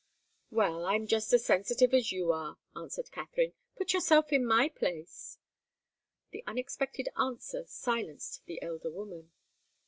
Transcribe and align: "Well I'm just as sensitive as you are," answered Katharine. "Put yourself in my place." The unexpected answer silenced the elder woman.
"Well 0.49 0.87
I'm 0.87 1.05
just 1.05 1.31
as 1.31 1.45
sensitive 1.45 1.93
as 1.93 2.11
you 2.11 2.31
are," 2.31 2.57
answered 2.75 3.11
Katharine. 3.11 3.53
"Put 3.77 3.93
yourself 3.93 4.33
in 4.33 4.43
my 4.43 4.67
place." 4.67 5.37
The 6.31 6.43
unexpected 6.47 7.09
answer 7.19 7.65
silenced 7.67 8.43
the 8.47 8.63
elder 8.63 8.89
woman. 8.89 9.31